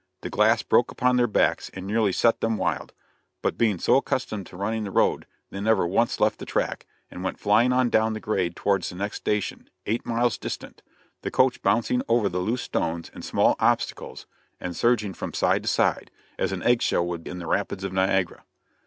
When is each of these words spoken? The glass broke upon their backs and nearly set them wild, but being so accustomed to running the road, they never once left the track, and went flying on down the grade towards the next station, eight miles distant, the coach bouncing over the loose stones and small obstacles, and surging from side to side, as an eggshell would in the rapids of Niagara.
The 0.21 0.31
glass 0.31 0.63
broke 0.63 0.89
upon 0.89 1.17
their 1.17 1.27
backs 1.27 1.69
and 1.75 1.85
nearly 1.85 2.11
set 2.11 2.41
them 2.41 2.57
wild, 2.57 2.91
but 3.43 3.55
being 3.55 3.77
so 3.77 3.97
accustomed 3.97 4.47
to 4.47 4.57
running 4.57 4.83
the 4.83 4.89
road, 4.89 5.27
they 5.51 5.61
never 5.61 5.85
once 5.85 6.19
left 6.19 6.39
the 6.39 6.45
track, 6.47 6.87
and 7.11 7.23
went 7.23 7.37
flying 7.39 7.71
on 7.71 7.91
down 7.91 8.13
the 8.13 8.19
grade 8.19 8.55
towards 8.55 8.89
the 8.89 8.95
next 8.95 9.17
station, 9.17 9.69
eight 9.85 10.03
miles 10.03 10.39
distant, 10.39 10.81
the 11.21 11.29
coach 11.29 11.61
bouncing 11.61 12.01
over 12.07 12.29
the 12.29 12.39
loose 12.39 12.63
stones 12.63 13.11
and 13.13 13.23
small 13.23 13.55
obstacles, 13.59 14.25
and 14.59 14.75
surging 14.75 15.13
from 15.13 15.35
side 15.35 15.61
to 15.61 15.69
side, 15.69 16.09
as 16.39 16.51
an 16.51 16.63
eggshell 16.63 17.05
would 17.05 17.27
in 17.27 17.37
the 17.37 17.45
rapids 17.45 17.83
of 17.83 17.93
Niagara. 17.93 18.43